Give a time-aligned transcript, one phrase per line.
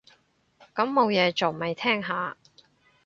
[0.73, 2.35] 咁冇嘢做，咪聽下